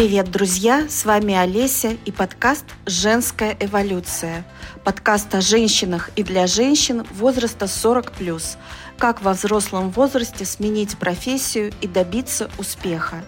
[0.00, 0.86] Привет, друзья!
[0.88, 4.46] С вами Олеся и подкаст «Женская эволюция».
[4.82, 8.56] Подкаст о женщинах и для женщин возраста 40+.
[8.96, 13.22] Как во взрослом возрасте сменить профессию и добиться успеха.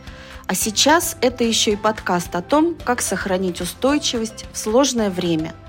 [0.46, 5.54] А сейчас это еще и подкаст о том, как сохранить устойчивость в сложное время–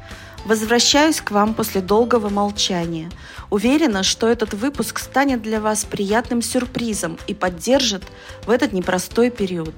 [0.45, 3.09] Возвращаюсь к вам после долгого молчания.
[3.49, 8.03] Уверена, что этот выпуск станет для вас приятным сюрпризом и поддержит
[8.45, 9.73] в этот непростой период.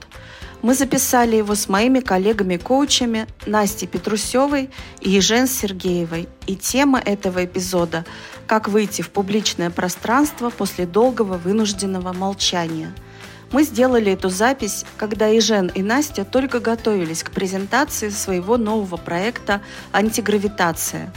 [0.65, 6.27] Мы записали его с моими коллегами-коучами Настей Петрусевой и Ежен Сергеевой.
[6.47, 8.03] И тема этого эпизода–
[8.47, 12.91] как выйти в публичное пространство после долгого вынужденного молчания–
[13.51, 18.97] мы сделали эту запись, когда и Жен, и Настя только готовились к презентации своего нового
[18.97, 19.61] проекта
[19.93, 21.13] «Антигравитация».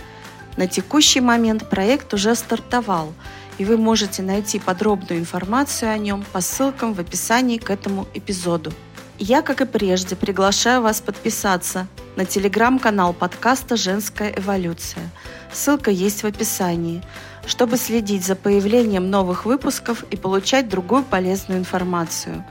[0.58, 3.14] На текущий момент проект уже стартовал,
[3.56, 8.74] и вы можете найти подробную информацию о нем по ссылкам в описании к этому эпизоду.
[9.18, 15.10] Я, как и прежде, приглашаю вас подписаться на телеграм-канал подкаста «Женская эволюция».
[15.52, 17.02] Ссылка есть в описании–
[17.48, 22.44] чтобы следить за появлением новых выпусков и получать другую полезную информацию.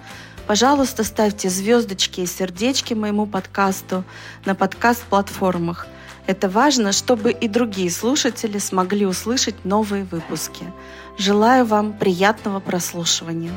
[0.47, 4.03] Пожалуйста, ставьте звездочки и сердечки моему подкасту
[4.45, 5.87] на подкаст-платформах.
[6.25, 10.65] Это важно, чтобы и другие слушатели смогли услышать новые выпуски.
[11.17, 13.51] Желаю вам приятного прослушивания.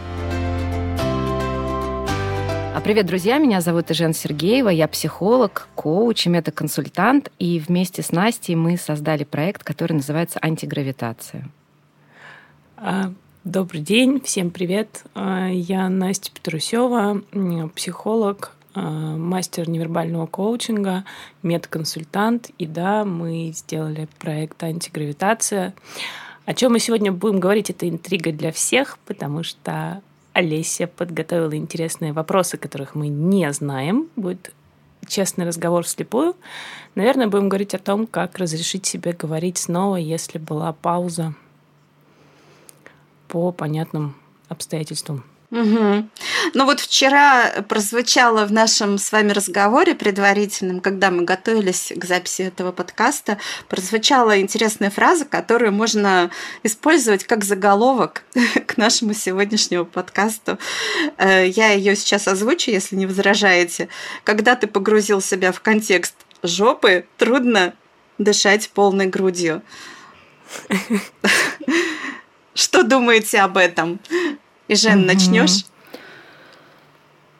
[2.81, 3.36] А привет, друзья!
[3.36, 9.62] Меня зовут Ижен Сергеева, я психолог, коуч метаконсультант, и вместе с Настей мы создали проект,
[9.62, 11.50] который называется «Антигравитация».
[12.78, 13.12] А,
[13.45, 15.05] добрый день, всем привет!
[15.14, 17.20] А, я Настя Петрусева,
[17.75, 21.05] психолог, мастер невербального коучинга,
[21.42, 25.75] метаконсультант, и да, мы сделали проект «Антигравитация».
[26.47, 30.00] О чем мы сегодня будем говорить, это интрига для всех, потому что
[30.33, 34.09] Олеся подготовила интересные вопросы, которых мы не знаем.
[34.17, 34.53] Будет
[35.06, 36.37] честный разговор вслепую.
[36.95, 41.34] Наверное, будем говорить о том, как разрешить себе говорить снова, если была пауза
[43.28, 44.16] по понятным
[44.49, 45.25] обстоятельствам.
[45.50, 46.09] Угу.
[46.55, 52.43] Ну вот вчера прозвучало в нашем с вами разговоре предварительном, когда мы готовились к записи
[52.43, 53.38] этого подкаста,
[53.69, 56.31] прозвучала интересная фраза, которую можно
[56.62, 58.22] использовать как заголовок
[58.66, 60.56] к нашему сегодняшнему подкасту.
[61.19, 63.88] Э, я ее сейчас озвучу, если не возражаете.
[64.22, 67.75] Когда ты погрузил себя в контекст жопы, трудно
[68.19, 69.62] дышать полной грудью.
[72.55, 74.00] Что думаете об этом?
[74.70, 75.64] И, Жен, начнешь?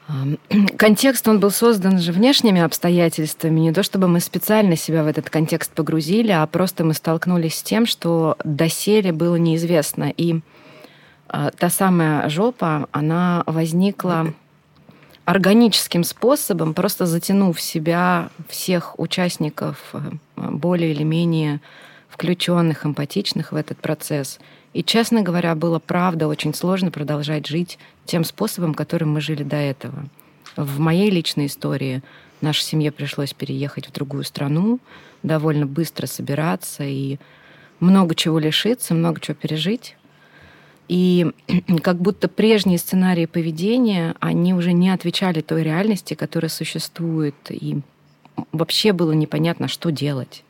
[0.77, 3.61] Контекст, он был создан же внешними обстоятельствами.
[3.61, 7.63] Не то, чтобы мы специально себя в этот контекст погрузили, а просто мы столкнулись с
[7.63, 10.13] тем, что доселе было неизвестно.
[10.17, 10.41] И
[11.29, 14.35] э, та самая жопа, она возникла
[15.25, 20.01] органическим способом, просто затянув себя всех участников, э,
[20.35, 21.61] более или менее
[22.09, 24.41] включенных, эмпатичных в этот процесс–
[24.73, 29.57] и, честно говоря, было правда очень сложно продолжать жить тем способом, которым мы жили до
[29.57, 30.09] этого.
[30.57, 32.03] В моей личной истории
[32.41, 34.79] нашей семье пришлось переехать в другую страну,
[35.23, 37.19] довольно быстро собираться и
[37.81, 39.97] много чего лишиться, много чего пережить.
[40.89, 41.33] И
[41.83, 47.35] как будто прежние сценарии поведения, они уже не отвечали той реальности, которая существует.
[47.49, 47.81] И
[48.53, 50.45] вообще было непонятно, что делать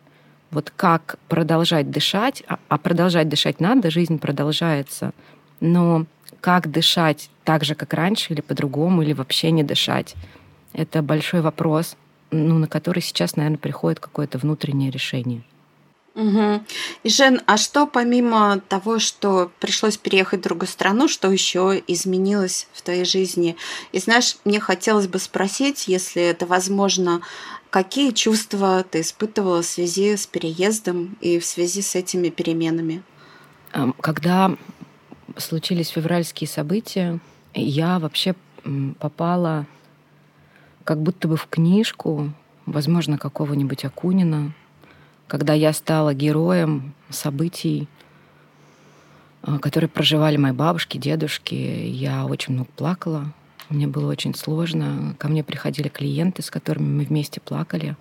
[0.51, 5.13] вот как продолжать дышать, а, а продолжать дышать надо, жизнь продолжается,
[5.61, 6.07] но
[6.41, 10.15] как дышать так же, как раньше, или по-другому, или вообще не дышать,
[10.73, 11.97] это большой вопрос,
[12.31, 15.43] ну, на который сейчас, наверное, приходит какое-то внутреннее решение.
[16.15, 16.65] Угу.
[17.05, 22.67] И, Жен, а что помимо того, что пришлось переехать в другую страну, что еще изменилось
[22.73, 23.57] в твоей жизни?
[23.93, 27.21] И знаешь, мне хотелось бы спросить, если это возможно,
[27.71, 33.03] какие чувства ты испытывала в связи с переездом и в связи с этими переменами?
[34.01, 34.57] Когда
[35.37, 37.21] случились февральские события,
[37.55, 38.35] я вообще
[38.99, 39.67] попала
[40.85, 42.33] как будто бы в книжку,
[42.67, 44.53] возможно, какого-нибудь Акунина,
[45.31, 47.87] когда я стала героем событий,
[49.45, 53.33] э, которые проживали мои бабушки, дедушки, я очень много плакала.
[53.69, 55.15] Мне было очень сложно.
[55.19, 57.97] Ко мне приходили клиенты, с которыми мы вместе плакали.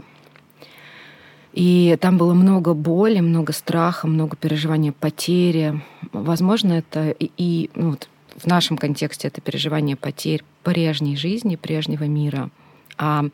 [1.54, 5.84] И там было много боли, много страха, много переживания потери.
[6.12, 12.06] Возможно, это и, и ну, вот в нашем контексте это переживание потерь прежней жизни, прежнего
[12.06, 12.50] мира.
[12.98, 13.26] А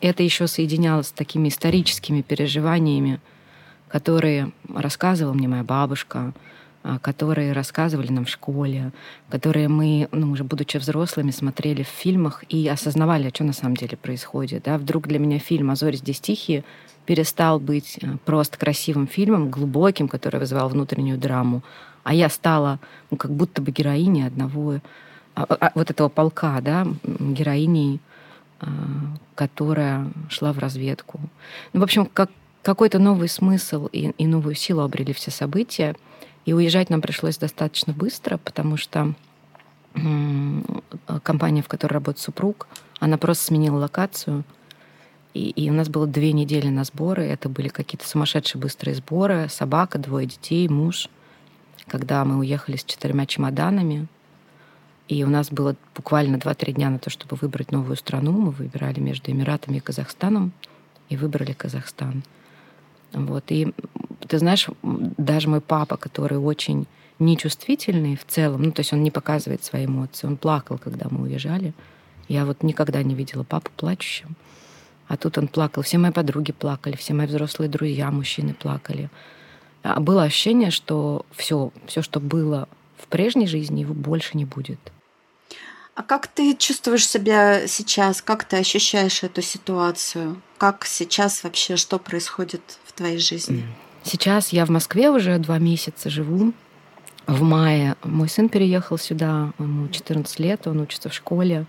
[0.00, 3.20] это еще соединялось с такими историческими переживаниями,
[3.92, 6.32] которые рассказывала мне моя бабушка,
[6.82, 8.90] а, которые рассказывали нам в школе,
[9.28, 13.98] которые мы, ну, уже будучи взрослыми, смотрели в фильмах и осознавали, что на самом деле
[13.98, 14.62] происходит.
[14.62, 14.78] Да?
[14.78, 16.64] Вдруг для меня фильм «А зори здесь тихие»
[17.04, 21.62] перестал быть э, просто красивым фильмом, глубоким, который вызывал внутреннюю драму,
[22.02, 22.80] а я стала
[23.10, 24.80] ну, как будто бы героиней одного
[25.34, 28.00] а, а, вот этого полка, да, героиней,
[29.34, 31.18] которая шла в разведку.
[31.72, 32.30] Ну, в общем, как
[32.62, 35.96] какой-то новый смысл и, и новую силу обрели все события.
[36.44, 39.14] И уезжать нам пришлось достаточно быстро, потому что
[41.22, 42.66] компания, в которой работает супруг,
[42.98, 44.44] она просто сменила локацию.
[45.34, 47.24] И, и у нас было две недели на сборы.
[47.24, 49.48] Это были какие-то сумасшедшие быстрые сборы.
[49.48, 51.08] Собака, двое детей, муж.
[51.86, 54.06] Когда мы уехали с четырьмя чемоданами,
[55.08, 58.32] и у нас было буквально 2-3 дня на то, чтобы выбрать новую страну.
[58.32, 60.52] Мы выбирали между Эмиратами и Казахстаном,
[61.08, 62.22] и выбрали Казахстан.
[63.12, 63.44] Вот.
[63.48, 63.72] И
[64.28, 66.86] ты знаешь, даже мой папа, который очень
[67.18, 71.22] нечувствительный в целом, ну, то есть он не показывает свои эмоции, он плакал, когда мы
[71.22, 71.72] уезжали.
[72.28, 74.36] Я вот никогда не видела папу плачущим.
[75.08, 75.82] А тут он плакал.
[75.82, 79.10] Все мои подруги плакали, все мои взрослые друзья, мужчины плакали.
[79.82, 84.78] А было ощущение, что все, все, что было в прежней жизни, его больше не будет.
[85.94, 88.22] А как ты чувствуешь себя сейчас?
[88.22, 90.40] Как ты ощущаешь эту ситуацию?
[90.62, 93.64] Как сейчас вообще, что происходит в твоей жизни?
[94.04, 96.52] Сейчас я в Москве уже два месяца живу.
[97.26, 101.66] В мае мой сын переехал сюда, ему 14 лет, он учится в школе,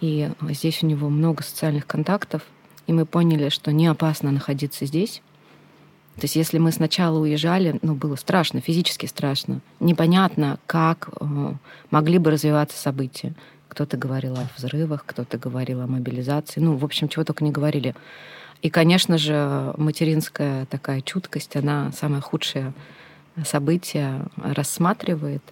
[0.00, 2.40] и здесь у него много социальных контактов,
[2.86, 5.20] и мы поняли, что не опасно находиться здесь.
[6.14, 9.60] То есть если мы сначала уезжали, ну, было страшно, физически страшно.
[9.80, 11.52] Непонятно, как э,
[11.90, 13.34] могли бы развиваться события.
[13.70, 16.60] Кто-то говорил о взрывах, кто-то говорил о мобилизации.
[16.60, 17.94] Ну, в общем, чего только не говорили.
[18.62, 22.74] И, конечно же, материнская такая чуткость, она самое худшее
[23.44, 25.42] событие рассматривает.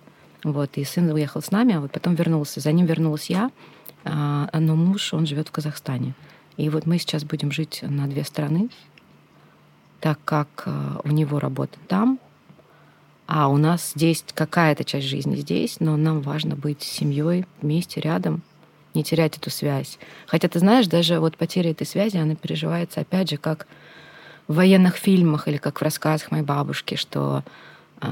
[0.42, 2.60] Вот, и сын уехал с нами, а вот потом вернулся.
[2.60, 3.50] За ним вернулась я,
[4.04, 6.14] а, но муж, он живет в Казахстане.
[6.56, 8.68] И вот мы сейчас будем жить на две страны,
[10.00, 12.18] так как а, у него работа там,
[13.28, 18.40] а у нас здесь какая-то часть жизни здесь, но нам важно быть семьей вместе, рядом
[18.94, 19.98] не терять эту связь.
[20.26, 23.66] Хотя ты знаешь, даже вот потеря этой связи, она переживается опять же как
[24.48, 27.44] в военных фильмах или как в рассказах моей бабушки, что
[28.00, 28.08] э,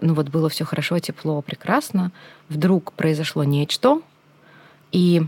[0.00, 2.10] ну вот было все хорошо, тепло, прекрасно,
[2.48, 4.00] вдруг произошло нечто,
[4.90, 5.22] и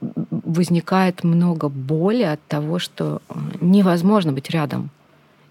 [0.00, 4.90] возникает много боли от того, что э, невозможно быть рядом.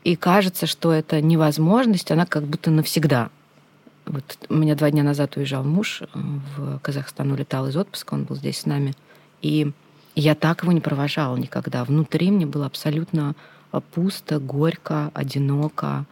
[0.03, 3.29] И кажется, что эта невозможность, она как будто навсегда—
[4.05, 8.35] вот у меня два дня назад уезжал муж в Казахстан, улетал из отпуска, он был
[8.35, 8.93] здесь с нами.
[9.41, 9.71] И
[10.15, 11.83] я так его не провожала никогда.
[11.83, 13.35] Внутри мне было абсолютно
[13.71, 16.05] э, пусто, горько, одиноко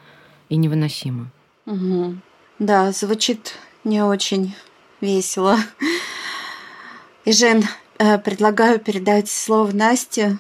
[0.50, 1.28] и невыносимо.
[1.66, 2.16] Угу.
[2.60, 4.56] Да, звучит не очень
[5.02, 5.58] весело.
[7.26, 7.64] И, Жен,
[8.00, 10.38] э, предлагаю передать слово Насте.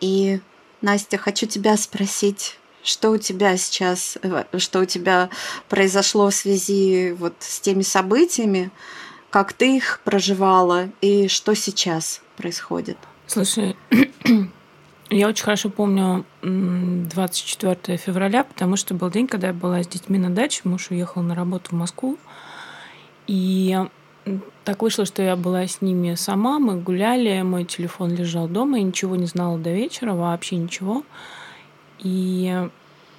[0.00, 0.40] И,
[0.80, 5.30] Настя, хочу тебя спросить, что у тебя сейчас, э, что у тебя
[5.68, 8.70] произошло в связи вот с теми событиями,
[9.30, 12.98] как ты их проживала и что сейчас происходит?
[13.26, 13.74] Слушай,
[15.10, 20.18] я очень хорошо помню 24 февраля, потому что был день, когда я была с детьми
[20.18, 22.18] на даче, муж уехал на работу в Москву,
[23.26, 23.76] и
[24.64, 28.84] так вышло, что я была с ними сама, мы гуляли, мой телефон лежал дома, я
[28.84, 31.02] ничего не знала до вечера, вообще ничего.
[32.04, 32.68] И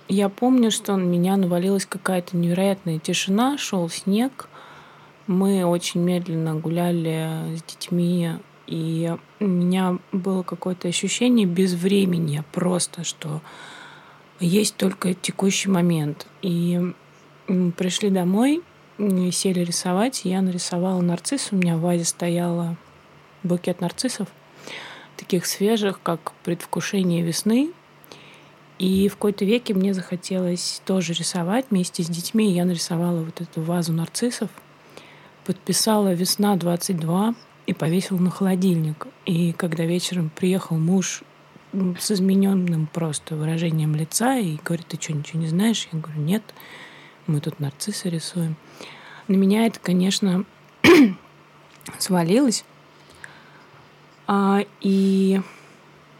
[0.07, 4.47] я помню, что на меня навалилась какая-то невероятная тишина, шел снег.
[5.27, 8.33] Мы очень медленно гуляли с детьми,
[8.67, 13.41] и у меня было какое-то ощущение безвремени просто, что
[14.39, 16.27] есть только текущий момент.
[16.43, 16.93] И
[17.75, 18.61] пришли домой,
[18.97, 21.49] сели рисовать, я нарисовала нарцисс.
[21.51, 22.77] У меня в вазе стояла
[23.41, 24.27] букет нарциссов,
[25.17, 27.71] таких свежих, как предвкушение весны.
[28.77, 32.51] И в какой-то веке мне захотелось тоже рисовать вместе с детьми.
[32.51, 34.49] Я нарисовала вот эту вазу нарциссов,
[35.45, 37.35] подписала «Весна 22»
[37.67, 39.07] и повесила на холодильник.
[39.25, 41.23] И когда вечером приехал муж
[41.99, 45.87] с измененным просто выражением лица и говорит, ты что, ничего не знаешь?
[45.91, 46.43] Я говорю, нет,
[47.27, 48.55] мы тут нарциссы рисуем.
[49.27, 50.45] На меня это, конечно,
[51.97, 52.65] свалилось.
[54.27, 55.41] А, и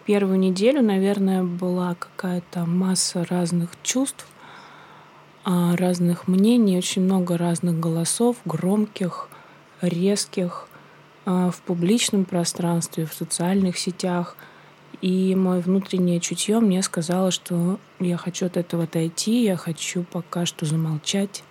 [0.05, 4.27] первую неделю, наверное, была какая-то масса разных чувств,
[5.43, 9.29] а, разных мнений, очень много разных голосов, громких,
[9.81, 10.67] резких,
[11.25, 14.37] а, в публичном пространстве, в социальных сетях.
[15.01, 20.45] И мое внутреннее чутье мне сказало, что я хочу от этого отойти, я хочу пока
[20.45, 21.43] что замолчать,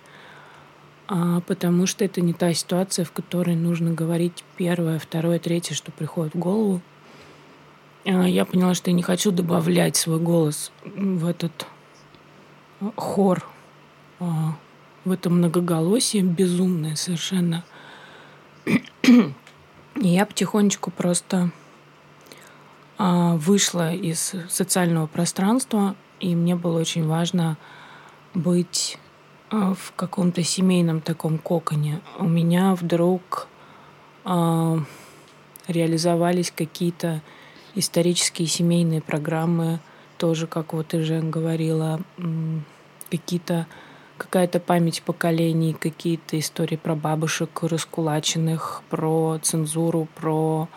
[1.07, 5.91] а, потому что это не та ситуация, в которой нужно говорить первое, второе, третье, что
[5.91, 6.81] приходит в голову.
[8.05, 11.65] А, я поняла, что я не хочу добавлять свой голос в этот
[12.95, 13.45] хор,
[14.19, 14.55] а,
[15.03, 17.63] в это многоголосие безумное совершенно.
[18.65, 21.51] И я потихонечку просто
[22.97, 27.57] а, вышла из социального пространства, и мне было очень важно
[28.33, 28.97] быть
[29.49, 32.01] а, в каком-то семейном таком коконе.
[32.19, 33.47] У меня вдруг
[34.23, 34.79] а,
[35.67, 37.21] реализовались какие-то
[37.75, 39.79] исторические семейные программы,
[40.17, 41.99] тоже, как вот ты, Жен, говорила,
[43.09, 43.67] какие-то
[44.17, 50.69] какая-то память поколений, какие-то истории про бабушек раскулаченных, про цензуру, про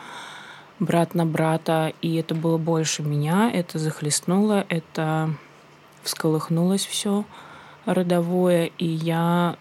[0.80, 5.30] брат на брата, и это было больше меня, это захлестнуло, это
[6.02, 7.24] всколыхнулось все
[7.84, 9.56] родовое, и я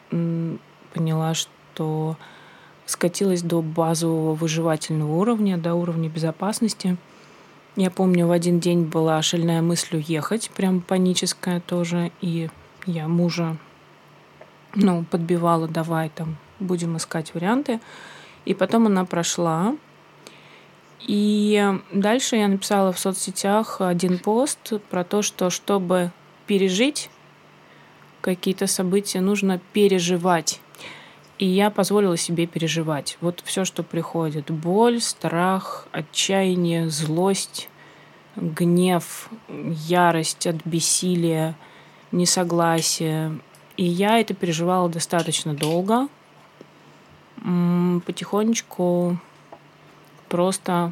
[0.94, 2.18] поняла, что
[2.86, 6.98] скатилась до базового выживательного уровня, до уровня безопасности.
[7.78, 12.50] Я помню, в один день была шальная мысль уехать, прям паническая тоже, и
[12.88, 13.56] я мужа
[14.74, 17.80] ну, подбивала, давай там, будем искать варианты.
[18.46, 19.76] И потом она прошла,
[21.02, 26.12] и дальше я написала в соцсетях один пост про то, что чтобы
[26.48, 27.12] пережить
[28.22, 30.62] какие-то события, нужно переживать.
[31.38, 33.18] И я позволила себе переживать.
[33.22, 34.50] Вот все, что приходит.
[34.50, 37.70] Боль, страх, отчаяние, злость,
[38.36, 41.56] гнев, ярость от бессилия,
[42.12, 43.40] несогласие.
[43.76, 46.08] И я это переживала достаточно долго.
[48.06, 49.20] Потихонечку
[50.30, 50.92] просто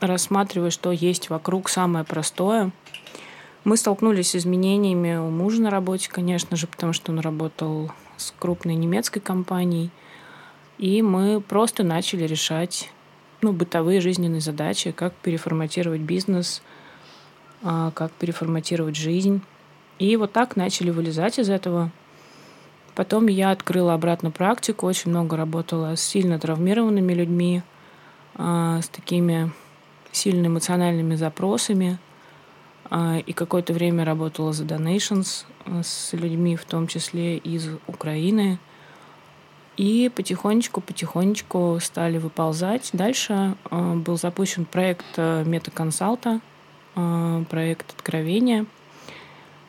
[0.00, 2.72] рассматривая, что есть вокруг самое простое.
[3.64, 8.34] Мы столкнулись с изменениями у мужа на работе, конечно же, потому что он работал с
[8.38, 9.90] крупной немецкой компанией.
[10.76, 12.90] И мы просто начали решать
[13.40, 16.62] ну, бытовые жизненные задачи, как переформатировать бизнес,
[17.62, 19.40] а, как переформатировать жизнь.
[19.98, 21.90] И вот так начали вылезать из этого.
[22.94, 27.62] Потом я открыла обратно практику, очень много работала с сильно травмированными людьми,
[28.34, 29.52] а, с такими
[30.12, 31.98] сильно эмоциональными запросами.
[32.84, 38.58] А, и какое-то время работала за Donations а, с людьми, в том числе из Украины.
[39.76, 42.90] И потихонечку-потихонечку стали выползать.
[42.92, 46.40] Дальше был запущен проект э, Метаконсалта,
[47.48, 48.66] проект Откровения,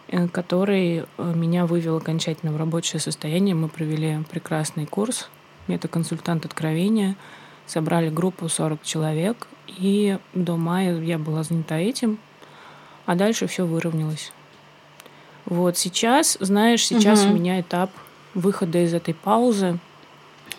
[0.07, 3.55] э, который э, меня вывел окончательно в рабочее состояние.
[3.55, 5.29] Мы провели прекрасный курс
[5.67, 7.15] «Метаконсультант Откровения»,
[7.65, 12.17] собрали группу 40 человек, и до мая я была занята этим,
[13.09, 14.31] а дальше все выровнялось.
[15.45, 17.31] Вот сейчас, знаешь, сейчас угу.
[17.31, 17.89] у меня этап
[18.35, 19.79] выхода из этой паузы,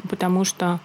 [0.09, 0.81] потому что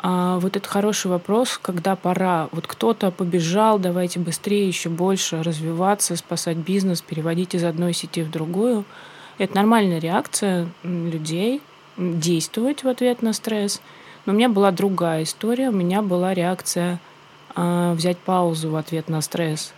[0.00, 2.48] а, вот это хороший вопрос, когда пора.
[2.50, 8.30] Вот кто-то побежал, давайте быстрее, еще больше развиваться, спасать бизнес, переводить из одной сети в
[8.32, 8.84] другую.
[9.38, 11.62] Это нормальная реакция людей
[11.96, 13.80] действовать в ответ на стресс.
[14.24, 16.98] Но у меня была другая история, у меня была реакция
[17.56, 19.72] взять паузу в ответ на стресс.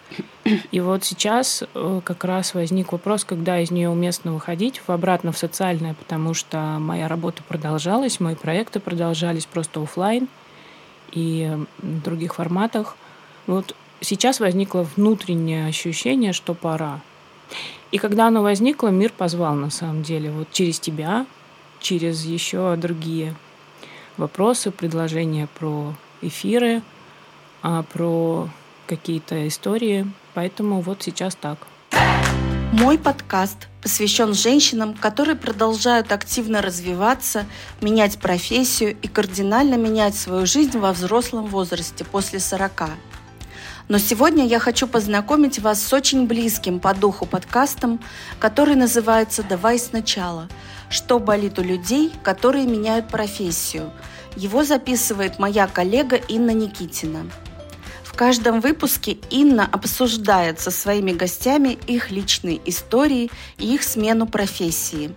[0.73, 5.31] И вот сейчас э, как раз возник вопрос, когда из нее уместно выходить в обратно
[5.31, 10.27] в социальное, потому что моя работа продолжалась, мои проекты продолжались просто офлайн
[11.13, 12.97] и в других форматах.
[13.47, 17.01] Вот сейчас возникло внутреннее ощущение, что пора.
[17.93, 21.27] И когда оно возникло, мир позвал на самом деле, вот через тебя,
[21.81, 23.35] через еще другие
[24.17, 26.83] вопросы, предложения про эфиры,
[27.63, 28.49] а, про
[28.87, 30.11] какие-то истории.
[30.35, 31.59] Поэтому вот сейчас так.
[32.73, 37.47] Мой подкаст посвящен женщинам, которые продолжают активно развиваться,
[37.81, 42.91] менять профессию и кардинально менять свою жизнь во взрослом возрасте после 40.
[43.89, 48.01] Но сегодня я хочу познакомить вас с очень близким по духу подкастом,
[48.39, 50.49] который называется «Давай сначала.
[50.91, 53.91] Что болит у людей, которые меняют профессию?»
[54.37, 57.27] Его записывает моя коллега Инна Никитина
[58.19, 65.15] каждом выпуске Инна обсуждает со своими гостями их личные истории и их смену профессии.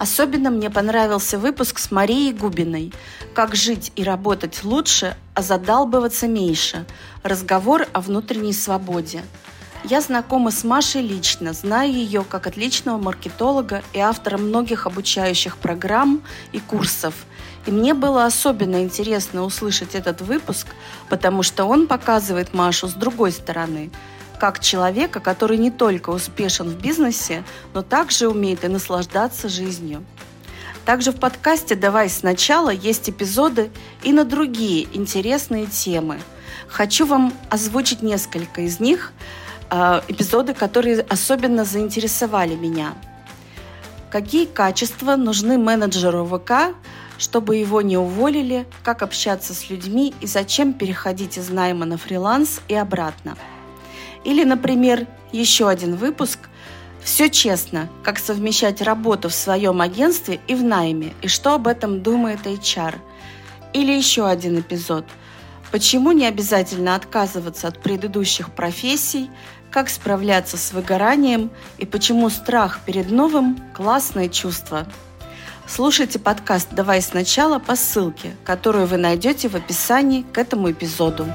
[0.00, 2.92] Особенно мне понравился выпуск с Марией Губиной
[3.34, 6.86] «Как жить и работать лучше, а задалбываться меньше.
[7.22, 9.22] Разговор о внутренней свободе».
[9.84, 16.20] Я знакома с Машей лично, знаю ее как отличного маркетолога и автора многих обучающих программ
[16.50, 17.14] и курсов–
[17.66, 20.66] И мне было особенно интересно услышать этот выпуск,
[21.08, 23.90] потому что он показывает Машу с другой стороны,
[24.38, 30.04] как человека, который не только успешен в бизнесе, но также умеет и наслаждаться жизнью.
[30.84, 33.70] Также в подкасте «Давай сначала» есть эпизоды
[34.02, 36.20] и на другие интересные темы.
[36.68, 39.12] Хочу вам озвучить несколько из них,
[39.70, 42.94] э, эпизоды, которые особенно заинтересовали меня.
[44.10, 46.74] Какие качества нужны менеджеру ВК,
[47.18, 52.60] чтобы его не уволили, как общаться с людьми и зачем переходить из найма на фриланс
[52.68, 53.36] и обратно.
[54.24, 56.38] Или, например, еще один выпуск
[57.02, 57.90] «Все честно.
[58.02, 62.94] Как совмещать работу в своем агентстве и в найме, и что об этом думает HR».
[63.74, 65.04] Или еще один эпизод
[65.70, 69.28] «Почему не обязательно отказываться от предыдущих профессий,
[69.70, 74.86] как справляться с выгоранием и почему страх перед новым– классное чувство».
[75.66, 81.26] Слушайте подкаст «Давай сначала» по ссылке, которую вы найдете в описании к этому эпизоду.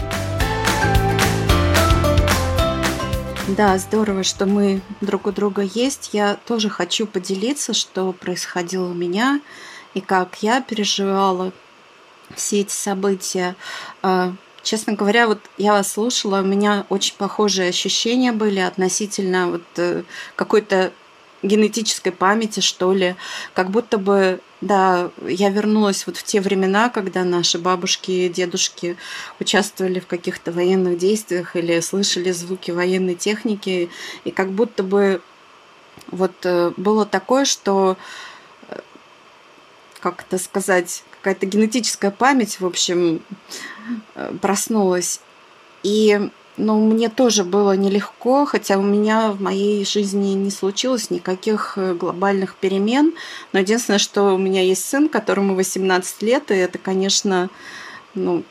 [3.47, 6.11] Да, здорово, что мы друг у друга есть.
[6.13, 9.41] Я тоже хочу поделиться, что происходило у меня
[9.95, 11.51] и как я переживала
[12.35, 13.55] все эти события.
[14.03, 19.63] А, честно говоря, вот я вас слушала, у меня очень похожие ощущения были относительно вот
[19.77, 20.03] э,
[20.35, 20.93] какой-то
[21.43, 23.15] генетической памяти, что ли.
[23.53, 28.97] Как будто бы, да, я вернулась вот в те времена, когда наши бабушки и дедушки
[29.39, 33.89] участвовали в каких-то военных действиях или слышали звуки военной техники,
[34.23, 35.21] и как будто бы
[36.07, 37.97] вот э, было такое, что
[38.67, 38.79] э,
[39.99, 43.21] как это сказать, какая-то генетическая память, в общем,
[44.15, 45.21] э, проснулась.
[45.83, 46.29] И
[46.59, 51.93] но мне тоже было нелегко, хотя у меня в моей жизни не случилось никаких э,
[51.93, 53.13] глобальных перемен.
[53.53, 57.49] Но единственное, что у меня есть сын, которому 18 лет, и это, конечно,
[58.13, 58.43] ну,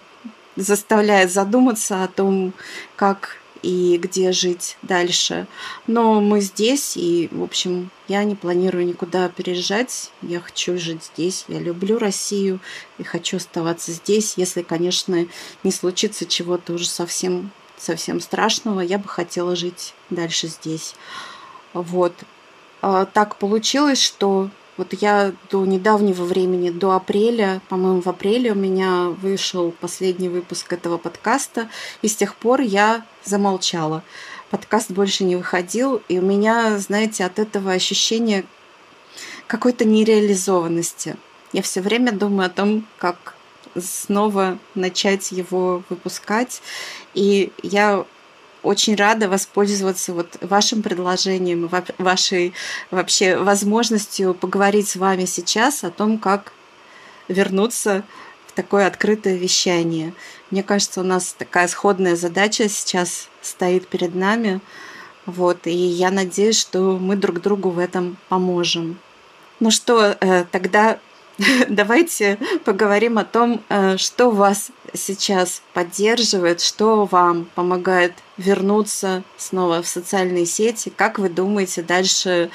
[0.56, 2.54] заставляет задуматься о том,
[2.96, 5.46] как и где жить дальше.
[5.86, 10.12] Но мы здесь, и, в общем, я не планирую никуда переезжать.
[10.22, 11.44] Я хочу жить здесь.
[11.48, 12.60] Я люблю Россию
[12.98, 15.26] и хочу оставаться здесь, если, конечно,
[15.62, 18.80] не случится чего-то уже совсем совсем страшного.
[18.80, 20.94] Я бы хотела жить дальше здесь.
[21.72, 22.12] Вот.
[22.80, 28.54] А так получилось, что вот я до недавнего времени, до апреля, по-моему, в апреле у
[28.54, 31.68] меня вышел последний выпуск этого подкаста,
[32.00, 34.04] и с тех пор я замолчала.
[34.50, 38.44] Подкаст больше не выходил, и у меня, знаете, от этого ощущение
[39.48, 41.16] какой-то нереализованности.
[41.52, 43.34] Я все время думаю о том, как
[43.80, 46.62] снова начать его выпускать.
[47.14, 48.04] И я
[48.62, 52.54] очень рада воспользоваться вот вашим предложением, вашей
[52.90, 56.52] вообще возможностью поговорить с вами сейчас о том, как
[57.28, 58.04] вернуться
[58.46, 60.12] в такое открытое вещание.
[60.50, 64.60] Мне кажется, у нас такая сходная задача сейчас стоит перед нами.
[65.26, 68.98] Вот, и я надеюсь, что мы друг другу в этом поможем.
[69.60, 70.98] Ну что, э, тогда
[71.68, 79.86] давайте поговорим о том, э, что вас сейчас поддерживает, что вам помогает вернуться снова в
[79.86, 82.50] социальные сети, как вы думаете дальше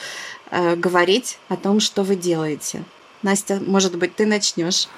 [0.52, 2.84] э, говорить о том, что вы делаете.
[3.22, 4.90] Настя, может быть, ты начнешь?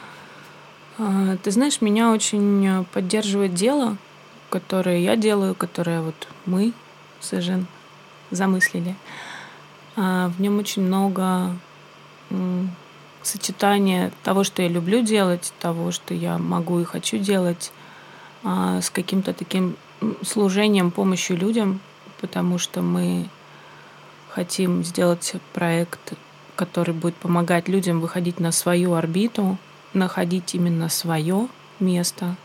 [0.98, 3.98] А, ты знаешь, меня очень поддерживает дело,
[4.50, 6.74] которое я делаю, которое вот мы
[7.19, 7.34] с
[8.32, 8.95] замыслили.
[9.95, 11.56] А, в нем очень много
[13.25, 17.71] сочетание того, что я люблю делать, того, что я могу и хочу делать,
[18.43, 19.75] а, с каким-то таким
[20.23, 21.79] служением, помощью людям,
[22.21, 23.27] потому что мы
[24.29, 26.13] хотим сделать проект,
[26.55, 29.57] который будет помогать людям выходить на свою орбиту,
[29.93, 31.47] находить именно свое
[31.79, 32.35] место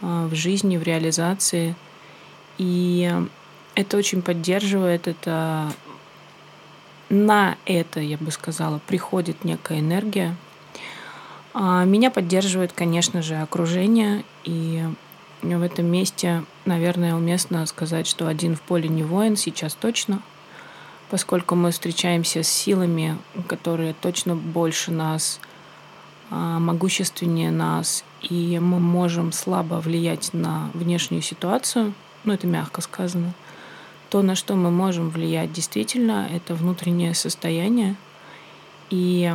[0.00, 1.76] а, в жизни, в реализации.
[2.56, 3.12] И
[3.74, 5.72] это очень поддерживает, это
[7.08, 10.36] на это, я бы сказала, приходит некая энергия.
[11.54, 14.24] А, меня поддерживает, конечно же, окружение.
[14.44, 14.82] И
[15.42, 20.20] в этом месте, наверное, уместно сказать, что один в поле не воин сейчас точно,
[21.10, 23.16] поскольку мы встречаемся с силами,
[23.46, 25.40] которые точно больше нас,
[26.30, 31.94] а, могущественнее нас, и мы можем слабо влиять на внешнюю ситуацию,
[32.24, 33.32] ну это мягко сказано–
[34.10, 37.96] то, на что мы можем влиять действительно, это внутреннее состояние.
[38.90, 39.34] И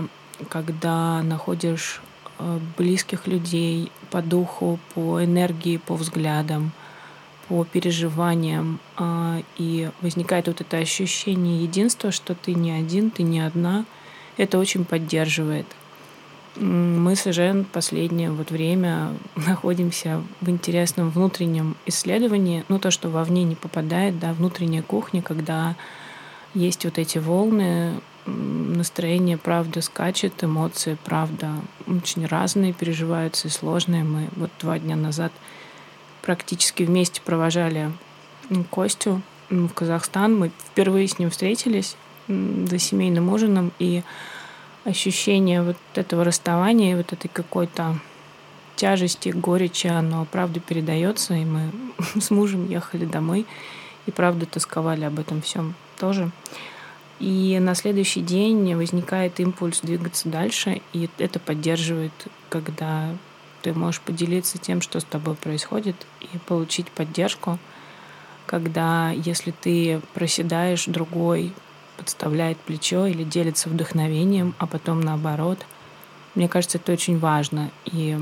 [0.49, 2.01] когда находишь
[2.39, 6.71] э, близких людей по духу, по энергии, по взглядам,
[7.47, 13.41] по переживаниям, э, и возникает вот это ощущение единства, что ты не один, ты не
[13.41, 13.85] одна,
[14.37, 15.67] это очень поддерживает.
[16.55, 23.43] Мы с Жен последнее вот время находимся в интересном внутреннем исследовании, ну то, что вовне
[23.43, 25.75] не попадает, да, внутренняя кухня, когда
[26.53, 31.51] есть вот эти волны, настроение, правда, скачет, эмоции, правда,
[31.87, 34.03] очень разные переживаются и сложные.
[34.03, 35.31] Мы вот два дня назад
[36.21, 37.91] практически вместе провожали
[38.71, 40.37] Костю в Казахстан.
[40.37, 44.03] Мы впервые с ним встретились за семейным ужином, и
[44.85, 47.99] ощущение вот этого расставания, вот этой какой-то
[48.75, 51.71] тяжести, горечи, оно правда передается, и мы
[52.19, 53.45] с мужем ехали домой
[54.05, 56.31] и правда тосковали об этом всем тоже.
[57.19, 62.11] И на следующий день возникает импульс двигаться дальше, и это поддерживает,
[62.49, 63.15] когда
[63.61, 67.59] ты можешь поделиться тем, что с тобой происходит, и получить поддержку,
[68.45, 71.53] когда если ты проседаешь, другой
[71.97, 75.65] подставляет плечо или делится вдохновением, а потом наоборот.
[76.35, 77.71] Мне кажется, это очень важно.
[77.85, 78.19] И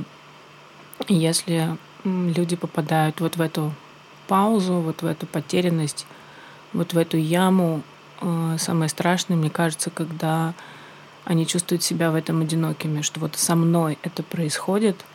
[1.07, 3.73] если люди попадают вот в эту
[4.27, 6.05] паузу, вот в эту потерянность,
[6.73, 7.81] вот в эту яму,
[8.21, 10.53] э, самое страшное, мне кажется, когда
[11.25, 15.05] они чувствуют себя в этом одинокими, что вот со мной это происходит,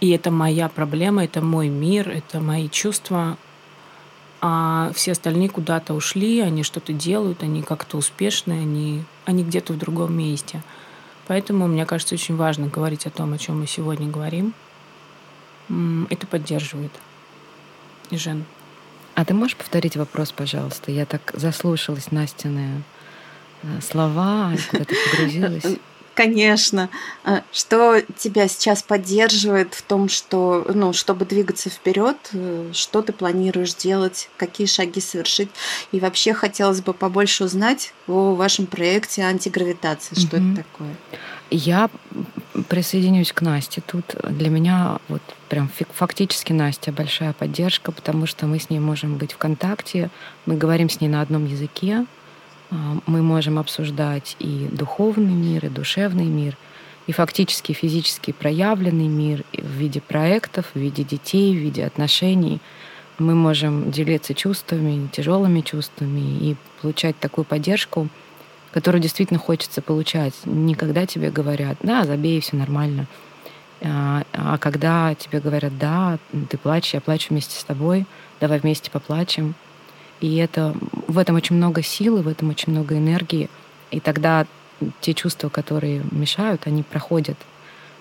[0.00, 3.38] и это моя проблема, это мой мир, это мои чувства,
[4.40, 9.78] а все остальные куда-то ушли, они что-то делают, они как-то успешны, они, они где-то в
[9.78, 10.62] другом месте.
[11.26, 14.54] Поэтому, мне кажется, очень важно говорить о том, о чем мы сегодня говорим.
[16.10, 16.92] Это поддерживает.
[18.10, 18.44] Жен.
[19.14, 20.92] А ты можешь повторить вопрос, пожалуйста?
[20.92, 22.82] Я так заслушалась Настины
[23.62, 25.78] э, слова, куда-то погрузилась.
[26.16, 26.88] Конечно.
[27.24, 33.12] А, что тебя сейчас поддерживает в том, что, ну, чтобы двигаться вперед, э, что ты
[33.12, 35.50] планируешь делать, какие шаги совершить?
[35.92, 40.14] И вообще хотелось бы побольше узнать о вашем проекте антигравитации.
[40.14, 40.52] Что угу.
[40.52, 40.96] это такое?
[41.50, 41.90] Я
[42.70, 43.82] присоединюсь к Насте.
[43.86, 49.16] Тут для меня вот прям фактически Настя большая поддержка, потому что мы с ней можем
[49.16, 50.10] быть в контакте,
[50.46, 52.06] мы говорим с ней на одном языке,
[52.70, 56.56] мы можем обсуждать и духовный мир, и душевный мир,
[57.06, 62.60] и фактически физически проявленный мир в виде проектов, в виде детей, в виде отношений.
[63.18, 68.08] Мы можем делиться чувствами, тяжелыми чувствами и получать такую поддержку,
[68.72, 70.34] которую действительно хочется получать.
[70.44, 73.06] Не когда тебе говорят, да, забей, все нормально,
[73.80, 76.18] а, а когда тебе говорят, да,
[76.50, 78.06] ты плачешь, я плачу вместе с тобой,
[78.40, 79.54] давай вместе поплачем—
[80.20, 80.74] и это,
[81.06, 83.50] в этом очень много силы, в этом очень много энергии.
[83.90, 84.46] И тогда
[85.00, 87.36] те чувства, которые мешают, они проходят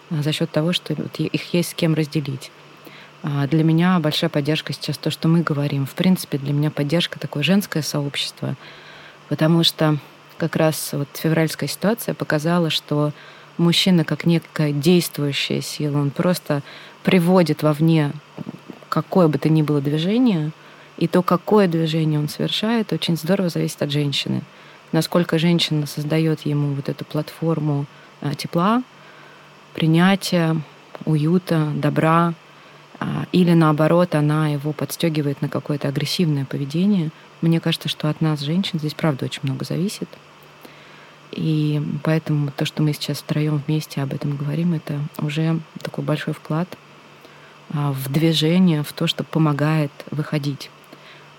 [0.10, 2.52] а, за счет того, что их есть с кем разделить.
[3.24, 5.86] А, для меня большая поддержка сейчас то, что мы говорим.
[5.86, 8.56] В принципе, для меня поддержка такое женское сообщество,
[9.30, 9.98] потому что
[10.38, 13.12] как раз вот февральская ситуация показала, что
[13.58, 16.62] мужчина как некая действующая сила, он просто
[17.04, 18.12] приводит вовне
[18.90, 20.52] какое бы то ни было движение—
[20.98, 24.42] и то, какое движение он совершает, очень здорово зависит от женщины.
[24.92, 27.86] Насколько женщина создает ему вот эту платформу
[28.22, 28.82] а, тепла,
[29.74, 30.56] принятия,
[31.06, 32.34] уюта, добра,
[33.00, 37.10] а, или наоборот, она его подстегивает на какое-то агрессивное поведение.
[37.42, 40.08] Мне кажется, что от нас, женщин, здесь правда очень много зависит.
[41.32, 46.34] И поэтому то, что мы сейчас втроем вместе об этом говорим, это уже такой большой
[46.34, 46.70] вклад
[47.74, 50.70] а, в движение, в то, что помогает выходить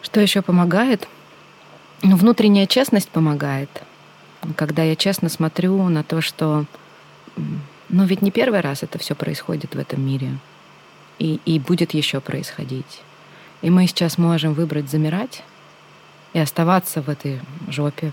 [0.06, 1.08] что еще помогает?
[2.02, 3.68] Ну, внутренняя честность помогает.
[4.54, 6.64] Когда я честно смотрю на то, что
[7.88, 10.38] ну ведь не первый раз это все происходит в этом мире.
[11.18, 13.02] И, и будет еще происходить.
[13.62, 15.42] И мы сейчас можем выбрать замирать
[16.34, 18.12] и оставаться в этой жопе.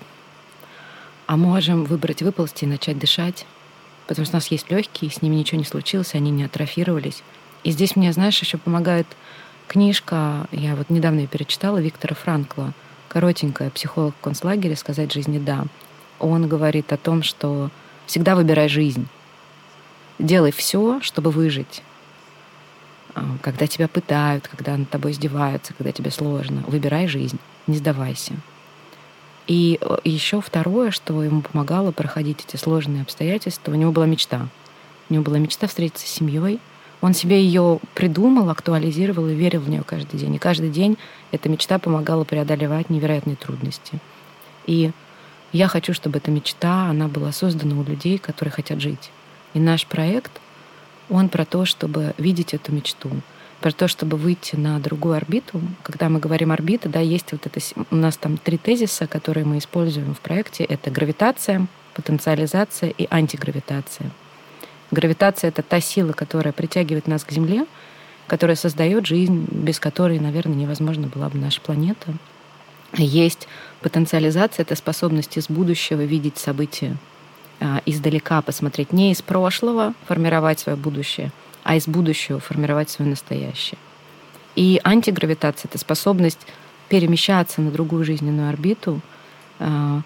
[1.27, 3.45] А можем выбрать выползти и начать дышать.
[4.07, 7.21] Потому что у нас есть легкие, с ними ничего не случилось, они не атрофировались.
[7.63, 9.07] И здесь мне, знаешь, еще помогает
[9.67, 12.73] Книжка, я вот недавно ее перечитала, Виктора Франкла,
[13.07, 14.75] коротенькая, «Психолог в концлагере.
[14.75, 15.65] Сказать жизни да».
[16.19, 17.69] Он говорит о том, что
[18.05, 19.07] всегда выбирай жизнь.
[20.19, 21.83] Делай все, чтобы выжить.
[23.15, 28.33] А, когда тебя пытают, когда над тобой издеваются, когда тебе сложно, выбирай жизнь, не сдавайся.
[29.47, 34.47] И э, еще второе, что ему помогало проходить эти сложные обстоятельства, у него была мечта.
[35.09, 36.59] У него была мечта встретиться с семьей,
[37.03, 40.35] он себе ее придумал, актуализировал и верил в нее каждый день.
[40.35, 40.97] И каждый день
[41.33, 43.99] эта мечта помогала преодолевать невероятные трудности.
[44.67, 44.91] И
[45.51, 49.11] я хочу, чтобы эта мечта, она была создана у людей, которые хотят жить.
[49.53, 50.31] И наш проект,
[51.09, 53.09] он про то, чтобы видеть эту мечту,
[53.59, 55.59] про то, чтобы выйти на другую орбиту.
[55.81, 57.59] Когда мы говорим орбита, да, есть вот это,
[57.91, 60.63] у нас там три тезиса, которые мы используем в проекте.
[60.63, 64.09] Это гравитация, потенциализация и антигравитация.
[64.93, 67.65] Гравитация— это та сила, которая притягивает нас к Земле,
[68.27, 72.13] которая создает жизнь, без которой, наверное, невозможно была бы наша планета.
[72.95, 73.47] Есть
[73.81, 76.95] потенциализация— это способность из будущего видеть события
[77.59, 81.31] а, издалека, посмотреть не из прошлого, формировать свое будущее,
[81.63, 83.79] а из будущего формировать свое настоящее.
[84.55, 86.45] И антигравитация— это способность
[86.87, 89.01] перемещаться на другую жизненную орбиту,
[89.57, 90.01] а,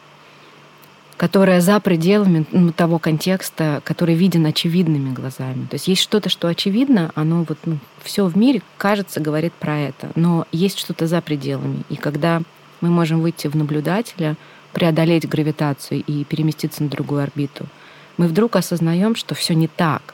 [1.17, 5.65] которая за пределами ну, того контекста, который виден очевидными глазами.
[5.65, 9.77] То есть есть что-то, что очевидно, оно вот ну, все в мире, кажется, говорит про
[9.79, 11.81] это, но есть что-то за пределами.
[11.89, 12.43] И когда
[12.81, 14.35] мы можем выйти в наблюдателя,
[14.73, 17.65] преодолеть гравитацию и переместиться на другую орбиту,
[18.17, 20.13] мы вдруг осознаем, что все не так.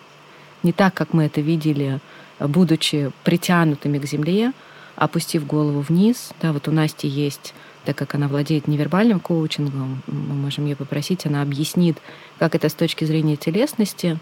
[0.63, 1.99] Не так, как мы это видели,
[2.39, 4.53] будучи притянутыми к Земле,
[4.95, 6.31] опустив голову вниз.
[6.41, 7.53] Да, вот у Насти есть
[7.85, 11.97] так как она владеет невербальным коучингом, мы можем ее попросить, она объяснит,
[12.39, 14.19] как это с точки зрения телесности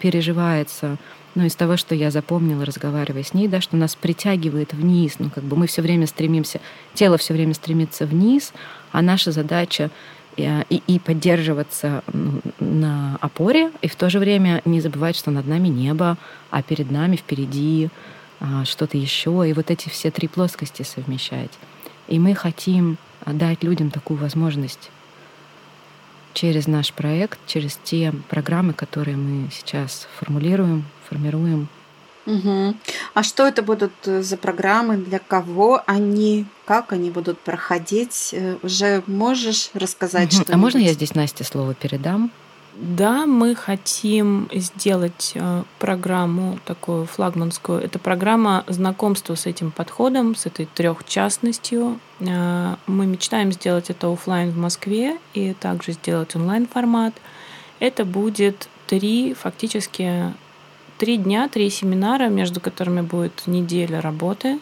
[0.00, 0.96] переживается.
[1.34, 5.16] Ну, из того, что я запомнила, разговаривая с ней, да, что нас притягивает вниз.
[5.18, 6.60] Ну, как бы мы все время стремимся,
[6.94, 8.52] тело все время стремится вниз,
[8.92, 9.90] а наша задача
[10.36, 12.04] э, и, и поддерживаться
[12.60, 16.18] на опоре, и в то же время не забывать, что над нами небо,
[16.50, 17.88] а перед нами впереди
[18.40, 21.52] а, что-то еще, и вот эти все три плоскости совмещать.
[22.12, 24.90] И мы хотим дать людям такую возможность
[26.34, 31.68] через наш проект, через те программы, которые мы сейчас формулируем, формируем.
[32.26, 32.74] Угу.
[33.14, 38.28] А что это будут э, за программы, для кого они, как они будут проходить?
[38.32, 40.42] Э, уже можешь рассказать угу.
[40.42, 42.30] что А можно я здесь Насте слово передам?
[42.74, 47.78] Да, мы хотим сделать э, программу такую флагманскую.
[47.78, 52.00] Это программа знакомства с этим подходом, с этой трехчастностью.
[52.20, 57.12] Э, мы мечтаем сделать это офлайн в Москве и также сделать онлайн формат.
[57.78, 60.32] Это будет три, фактически
[60.96, 64.60] три дня, три семинара, между которыми будет неделя работы.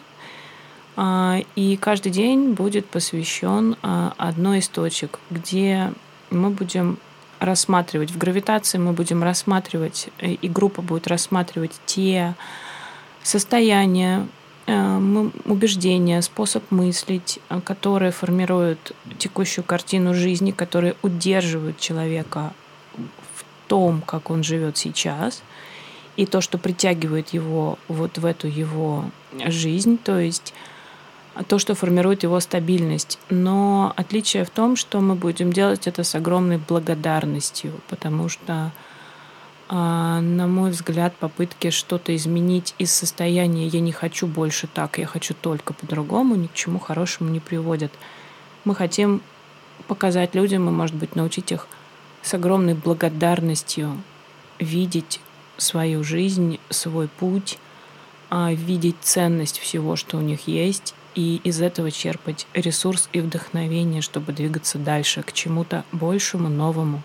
[0.97, 5.93] Э, и каждый день будет посвящен одной из точек, где
[6.29, 6.97] мы будем
[7.41, 8.11] рассматривать.
[8.11, 12.35] В гравитации мы будем рассматривать, э, и группа будет рассматривать те
[13.23, 14.27] состояния,
[14.67, 22.53] э, убеждения, способ мыслить, э, которые формируют текущую картину жизни, которые удерживают человека
[22.95, 25.41] в том, как он живет сейчас,
[26.17, 29.05] и то, что притягивает его вот в эту его
[29.47, 30.53] жизнь, то есть
[31.47, 33.19] то, что формирует его стабильность.
[33.29, 38.71] Но отличие в том, что мы будем делать это с огромной благодарностью, потому что,
[39.69, 45.05] а, на мой взгляд, попытки что-то изменить из состояния «я не хочу больше так, я
[45.05, 47.91] хочу только по-другому» ни к чему хорошему не приводят.
[48.65, 49.21] Мы хотим
[49.87, 51.67] показать людям и, может быть, научить их
[52.21, 53.97] с огромной благодарностью
[54.59, 55.21] видеть
[55.57, 57.57] свою жизнь, свой путь,
[58.29, 64.01] а, видеть ценность всего, что у них есть, и из этого черпать ресурс и вдохновение,
[64.01, 67.01] чтобы двигаться дальше к чему-то большему, новому.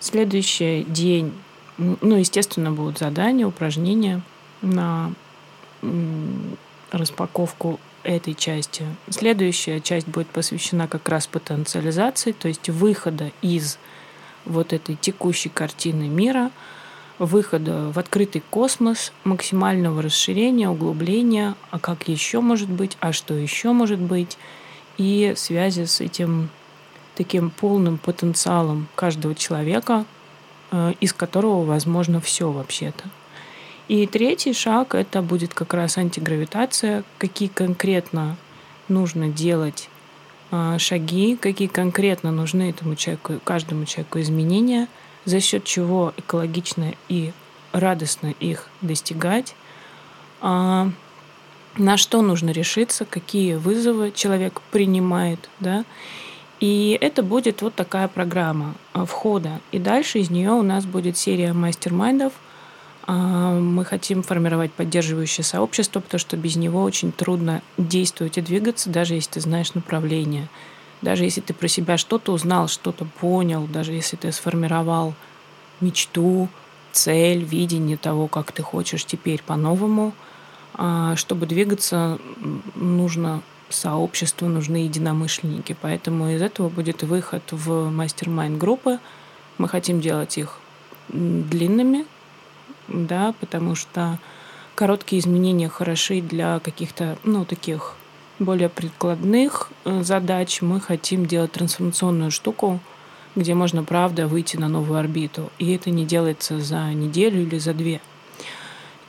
[0.00, 1.34] Следующий день,
[1.76, 4.22] ну, естественно, будут задания, упражнения
[4.62, 5.12] на
[6.90, 8.84] распаковку этой части.
[9.10, 13.78] Следующая часть будет посвящена как раз потенциализации, то есть выхода из
[14.44, 16.50] вот этой текущей картины мира–
[17.18, 23.72] выхода в открытый космос, максимального расширения, углубления, а как еще может быть, а что еще
[23.72, 24.38] может быть,
[24.96, 26.50] и связи с этим
[27.16, 30.04] таким полным потенциалом каждого человека,
[30.70, 33.04] э, из которого возможно все вообще-то.
[33.88, 38.36] И третий шаг это будет как раз антигравитация, какие конкретно
[38.86, 39.88] нужно делать
[40.52, 44.86] э, шаги, какие конкретно нужны этому человеку, каждому человеку изменения–
[45.28, 47.32] за счет чего экологично и
[47.72, 49.54] радостно их достигать,
[50.40, 50.90] а
[51.76, 55.84] на что нужно решиться, какие вызовы человек принимает, да,
[56.60, 59.60] и это будет вот такая программа а, входа.
[59.70, 62.32] И дальше из нее у нас будет серия мастер-майндов.
[63.06, 68.90] А, мы хотим формировать поддерживающее сообщество, потому что без него очень трудно действовать и двигаться,
[68.90, 70.48] даже если ты знаешь направление.
[71.02, 75.14] Даже если ты про себя что-то узнал, что-то понял, даже если ты сформировал
[75.80, 76.48] мечту,
[76.92, 80.12] цель, видение того, как ты хочешь теперь по-новому,
[80.74, 82.18] а, чтобы двигаться,
[82.74, 85.76] нужно сообщество, нужны единомышленники.
[85.80, 88.98] Поэтому из этого будет выход в мастер-майн группы.
[89.58, 90.58] Мы хотим делать их
[91.08, 92.06] длинными,
[92.88, 94.18] да, потому что
[94.74, 97.96] короткие изменения хороши для каких-то, ну, таких
[98.38, 102.80] более прикладных э, задач мы хотим делать трансформационную штуку,
[103.34, 105.50] где можно, правда, выйти на новую орбиту.
[105.58, 108.00] И это не делается за неделю или за две.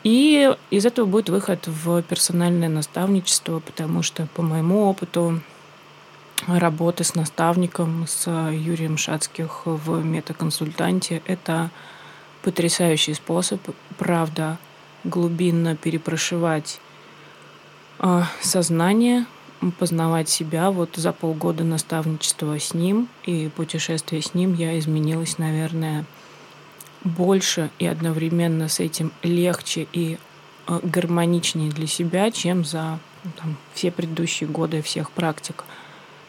[0.03, 5.41] И из этого будет выход в персональное наставничество, потому что по моему опыту
[6.47, 11.69] работы с наставником, с Юрием Шацких в метаконсультанте, это
[12.43, 13.59] потрясающий способ,
[13.97, 14.57] правда,
[15.03, 16.79] глубинно перепрошивать
[18.41, 19.25] сознание,
[19.77, 20.71] познавать себя.
[20.71, 26.05] Вот за полгода наставничества с ним и путешествия с ним я изменилась, наверное,
[27.03, 30.17] больше и одновременно с этим легче и
[30.67, 32.99] э, гармоничнее для себя, чем за
[33.37, 35.63] там, все предыдущие годы всех практик.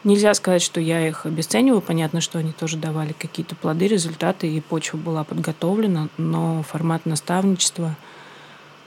[0.03, 1.81] Нельзя сказать, что я их обесцениваю.
[1.81, 7.95] Понятно, что они тоже давали какие-то плоды, результаты, и почва была подготовлена, но формат наставничества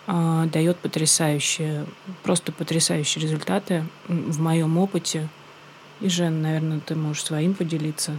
[0.07, 1.87] э, дает потрясающие,
[2.23, 5.29] просто потрясающие результаты в моем опыте.
[6.01, 8.12] И, Жен, наверное, ты можешь своим поделиться.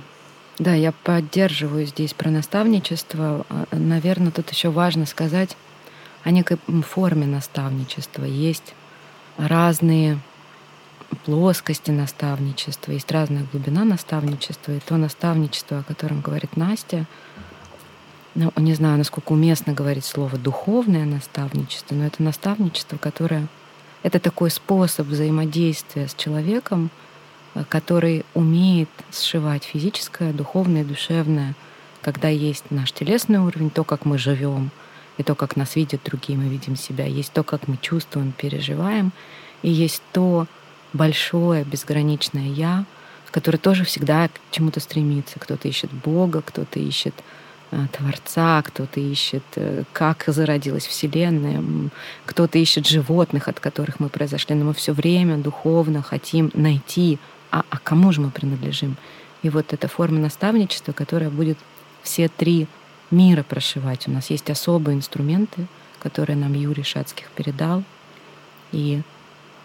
[0.58, 3.46] Да, я поддерживаю здесь про наставничество.
[3.50, 5.58] А, Наверное, тут еще важно сказать
[6.24, 8.24] о некой форме наставничества.
[8.24, 8.74] Есть
[9.38, 10.18] разные
[11.26, 14.72] плоскости наставничества, есть разная глубина наставничества.
[14.74, 17.06] И то наставничество, о котором говорит Настя,
[18.36, 23.48] ну, не знаю, насколько уместно говорить слово «духовное наставничество», но это наставничество, которое...
[24.04, 26.92] Это такой способ взаимодействия с человеком—
[27.56, 31.56] Э, который умеет сшивать физическое, духовное, душевное,
[32.02, 34.70] когда есть наш телесный уровень, то, как мы живем,
[35.18, 39.12] и то, как нас видят другие, мы видим себя, есть то, как мы чувствуем, переживаем,
[39.64, 40.46] и есть то
[40.94, 42.86] большое, безграничное «я»,
[43.32, 45.40] которое тоже всегда к чему-то стремится.
[45.40, 47.14] Кто-то ищет Бога, кто-то ищет
[47.92, 51.64] Творца, кто-то ищет, э, как зародилась Вселенная,
[52.26, 57.20] кто-то ищет животных, от которых мы произошли, но мы все время духовно хотим найти
[57.56, 58.98] а, а кому же мы принадлежим?
[59.42, 61.58] И вот эта форма наставничества, которая будет
[62.04, 62.68] все три
[63.12, 64.08] мира прошивать.
[64.08, 65.68] У нас есть особые инструменты,
[66.00, 67.84] которые нам Юрий Шацких передал.
[68.74, 69.02] И,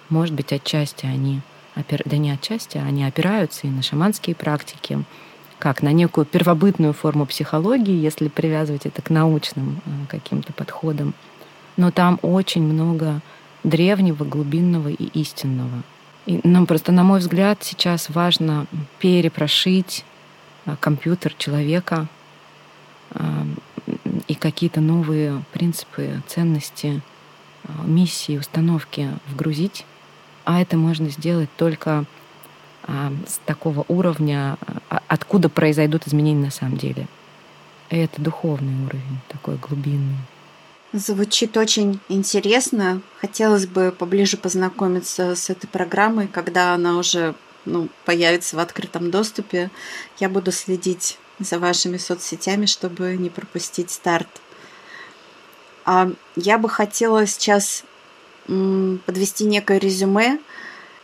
[0.08, 1.40] может быть, отчасти они,
[1.74, 5.02] да не отчасти, они опираются и на шаманские практики,
[5.60, 11.14] как на некую первобытную форму психологии, если привязывать это к научным э, каким-то подходам.
[11.76, 13.20] Но там очень много
[13.62, 15.82] древнего, глубинного и истинного.
[16.24, 18.66] И нам просто, на мой взгляд, сейчас важно
[18.98, 20.04] перепрошить
[20.64, 22.08] а, компьютер человека
[23.10, 23.46] а,
[24.28, 27.02] и какие-то новые принципы, ценности,
[27.84, 29.84] миссии, установки вгрузить.
[30.44, 32.06] А это можно сделать только
[33.26, 34.56] с такого уровня,
[35.08, 37.06] откуда произойдут изменения на самом деле.
[37.90, 40.16] И это духовный уровень, такой глубинный.
[40.92, 43.00] Звучит очень интересно.
[43.20, 49.70] Хотелось бы поближе познакомиться с этой программой, когда она уже ну, появится в открытом доступе.
[50.18, 54.28] Я буду следить за вашими соцсетями, чтобы не пропустить старт.
[55.84, 57.84] А я бы хотела сейчас
[58.46, 60.40] подвести некое резюме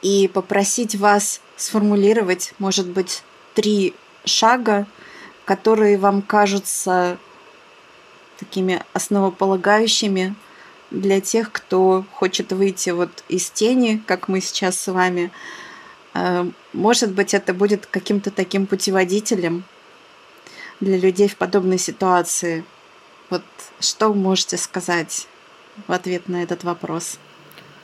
[0.03, 3.23] и попросить вас сформулировать, может быть,
[3.55, 4.87] три шага,
[5.45, 7.19] которые вам кажутся
[8.39, 10.35] такими основополагающими
[10.91, 15.31] для тех, кто хочет выйти вот из тени, как мы сейчас с вами.
[16.15, 19.65] Э, может быть, это будет каким-то таким путеводителем
[20.81, 22.65] для людей в подобной ситуации.
[23.31, 23.43] Вот
[23.81, 25.27] что вы можете сказать
[25.87, 27.19] в ответ на этот вопрос?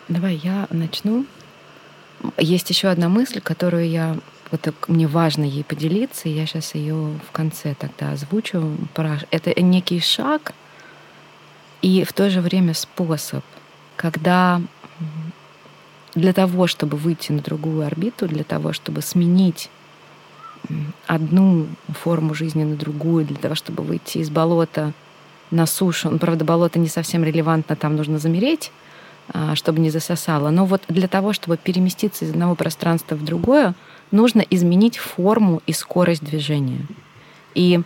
[0.08, 1.24] Давай я начну.
[2.38, 4.16] Есть еще одна мысль, которую я
[4.50, 8.76] вот мне важно ей поделиться, и я сейчас ее в конце тогда озвучу.
[9.30, 10.52] Это некий шаг
[11.80, 13.44] и в то же время способ,
[13.96, 14.60] когда
[16.14, 19.70] для того, чтобы выйти на другую орбиту, для того, чтобы сменить
[21.06, 24.92] одну форму жизни на другую, для того, чтобы выйти из болота
[25.50, 26.10] на сушу.
[26.10, 28.70] Ну, правда, болото не совсем релевантно, там нужно замереть,
[29.54, 30.50] чтобы не засосало.
[30.50, 33.74] Но вот для того, чтобы переместиться из одного пространства в другое,
[34.10, 36.86] нужно изменить форму и скорость движения.
[37.54, 37.80] И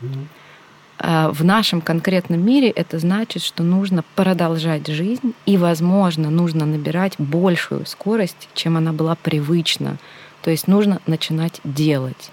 [0.98, 7.14] а, в нашем конкретном мире это значит, что нужно продолжать жизнь и, возможно, нужно набирать
[7.18, 9.98] большую скорость, чем она была привычна.
[10.42, 12.30] То есть нужно начинать делать.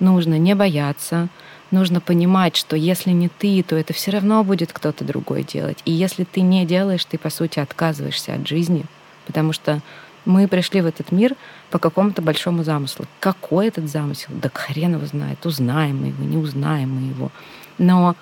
[0.00, 1.28] Нужно не бояться,
[1.70, 5.78] нужно понимать, что если не ты, то это все равно будет кто-то другой делать.
[5.84, 8.84] И если ты не делаешь, ты, по сути, отказываешься от жизни,
[9.26, 9.80] потому что
[10.24, 11.34] мы пришли в этот мир
[11.70, 13.06] по какому-то большому замыслу.
[13.20, 14.28] Какой этот замысел?
[14.30, 15.44] Да хрен его знает.
[15.46, 17.30] Узнаем мы его, не узнаем мы его.
[17.78, 18.14] Но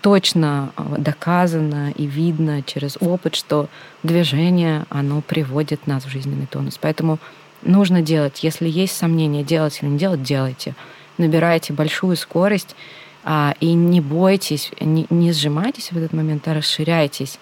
[0.00, 3.68] точно а, доказано и видно через опыт, что
[4.02, 6.78] движение, оно приводит нас в жизненный тонус.
[6.80, 7.18] Поэтому
[7.62, 8.42] нужно делать.
[8.42, 10.74] Если есть сомнения, делать или не делать, делайте.
[11.18, 12.74] Набираете большую скорость,
[13.24, 17.38] а, и не бойтесь, не, не сжимайтесь в этот момент, а расширяйтесь.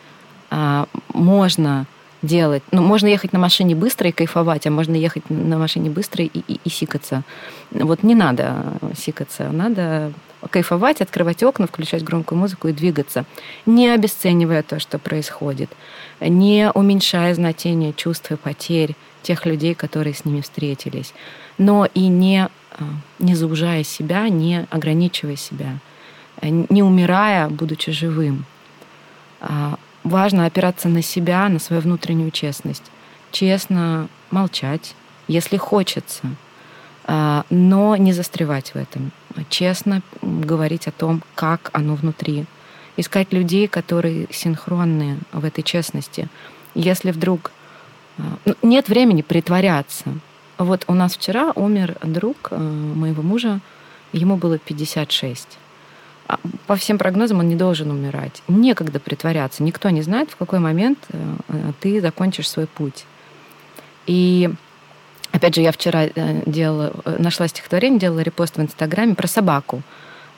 [0.51, 1.87] А, можно
[2.23, 2.63] делать.
[2.71, 6.29] Ну, можно ехать на машине быстро и кайфовать, а можно ехать на машине быстро и,
[6.29, 7.25] и, и сикаться.
[7.71, 8.65] Вот не надо
[8.97, 10.13] сикаться, надо
[10.51, 13.25] кайфовать, открывать окна, включать громкую музыку и двигаться,
[13.67, 15.71] не обесценивая то, что происходит,
[16.21, 21.15] не уменьшая значение чувств и потерь тех людей, которые с ними встретились,
[21.59, 22.49] но и не,
[23.19, 25.79] не заужая себя, не ограничивая себя,
[26.43, 28.45] не умирая, будучи живым.
[29.41, 32.85] А, важно опираться на себя, на свою внутреннюю честность.
[33.31, 34.95] Честно молчать,
[35.29, 36.35] если хочется,
[37.07, 39.11] но не застревать в этом.
[39.49, 42.45] Честно говорить о том, как оно внутри.
[42.97, 46.29] Искать людей, которые синхронны в этой честности.
[46.75, 47.51] Если вдруг
[48.45, 50.05] ну, нет времени притворяться.
[50.59, 53.61] Вот у нас вчера умер друг а, моего мужа,
[54.13, 55.59] ему было 56.
[56.29, 58.43] А, по всем прогнозам он не должен умирать.
[58.49, 59.63] Некогда притворяться.
[59.63, 63.05] Никто не знает, в какой момент э, э, ты закончишь свой путь.
[64.07, 64.51] И
[65.33, 69.83] опять же, я вчера э, делала, нашла стихотворение, делала репост в Инстаграме про собаку.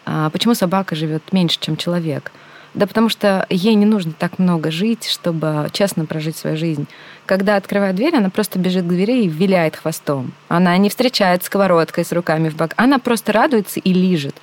[0.07, 2.33] А, почему собака живет меньше, чем человек?
[2.75, 6.89] Да потому что ей не нужно так много жить, чтобы честно прожить свою жизнь.
[7.25, 10.33] Когда открывает дверь, она просто бежит к двери и виляет хвостом.
[10.49, 12.73] Она не встречает сковородкой с руками в бок.
[12.77, 14.35] Она просто радуется и лижет.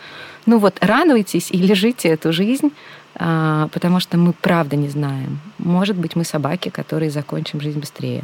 [0.45, 2.71] Ну вот, радуйтесь и лежите эту жизнь,
[3.15, 5.39] а, потому что мы правда не знаем.
[5.57, 8.23] Может быть, мы собаки, которые закончим жизнь быстрее.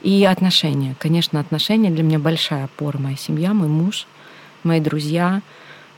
[0.00, 0.96] И отношения.
[0.98, 2.98] Конечно, отношения для меня большая опора.
[2.98, 4.06] Моя семья, мой муж,
[4.64, 5.42] мои друзья.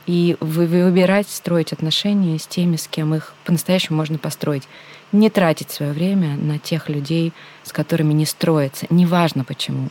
[0.05, 4.67] И вы выбирать строить отношения с теми, с кем их по-настоящему можно построить.
[5.11, 7.33] Не тратить свое время на тех людей,
[7.63, 8.85] с которыми не строится.
[8.89, 9.89] Неважно почему.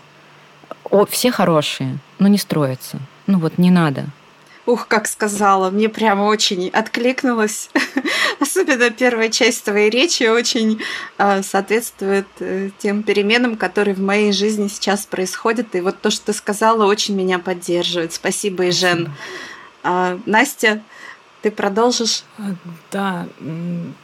[0.90, 2.98] О, все хорошие, но не строятся.
[3.26, 4.06] Ну вот не надо.
[4.66, 7.70] Ух, как сказала, мне прямо очень откликнулось.
[8.40, 10.80] Особенно первая часть твоей речи очень
[11.18, 15.74] э, соответствует э, тем переменам, которые в моей жизни сейчас происходят.
[15.74, 18.14] И вот то, что ты сказала, очень меня поддерживает.
[18.14, 19.12] Спасибо, Ижен.
[19.84, 20.82] А, Настя,
[21.42, 22.24] ты продолжишь?
[22.38, 22.54] А,
[22.90, 23.28] да,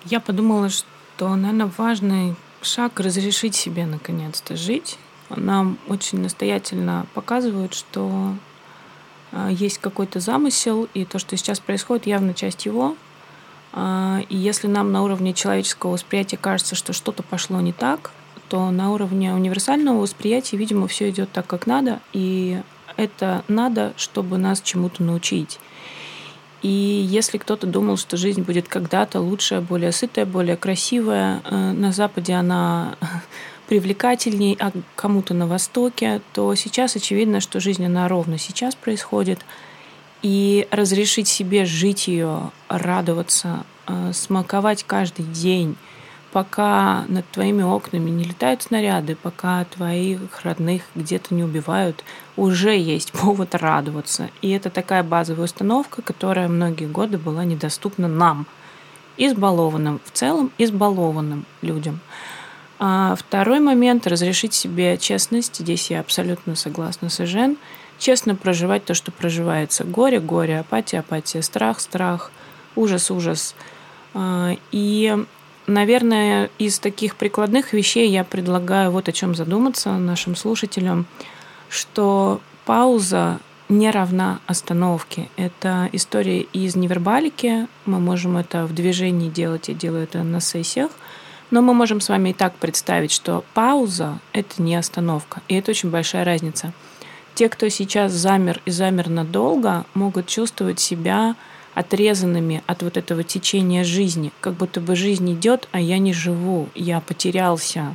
[0.04, 4.98] я подумала, что, наверное, важный шаг разрешить себе наконец-то жить.
[5.30, 8.34] Нам очень настоятельно показывают, что
[9.32, 12.94] а, есть какой-то замысел, и то, что сейчас происходит, явно часть его.
[13.72, 18.10] И если нам на уровне человеческого восприятия кажется, что что-то пошло не так,
[18.48, 22.60] то на уровне универсального восприятия, видимо, все идет так, как надо, и
[22.97, 25.59] это надо, чтобы нас чему-то научить.
[26.62, 31.93] И если кто-то думал, что жизнь будет когда-то лучшая, более сытая, более красивая, э, на
[31.93, 32.97] Западе она
[33.68, 39.41] привлекательней, а кому-то на Востоке, то сейчас очевидно, что жизнь, она ровно сейчас происходит.
[40.22, 45.76] И разрешить себе жить ее, радоваться, э, смаковать каждый день,
[46.32, 52.04] пока над твоими окнами не летают снаряды, пока твоих родных где-то не убивают,
[52.36, 54.30] уже есть повод радоваться.
[54.42, 58.46] И это такая базовая установка, которая многие годы была недоступна нам,
[59.16, 62.00] избалованным, в целом избалованным людям.
[62.82, 65.56] А второй момент– разрешить себе честность.
[65.58, 67.58] Здесь я абсолютно согласна с Жен.
[67.98, 69.84] Честно проживать то, что проживается.
[69.84, 72.32] Горе, горе, апатия, апатия, страх, страх,
[72.76, 73.54] ужас, ужас.
[74.14, 75.14] А, и,
[75.70, 81.06] наверное, из таких прикладных вещей я предлагаю вот о чем задуматься нашим слушателям,
[81.68, 85.28] что пауза не равна остановке.
[85.36, 87.68] Это история из невербалики.
[87.86, 90.90] Мы можем это в движении делать, я делаю это на сессиях–
[91.50, 95.42] но мы можем с вами и так представить, что пауза— это не остановка.
[95.48, 96.72] И это очень большая разница.
[97.34, 101.34] Те, кто сейчас замер и замер надолго, могут чувствовать себя
[101.80, 106.68] отрезанными от вот этого течения жизни, как будто бы жизнь идет, а я не живу,
[106.74, 107.94] я потерялся,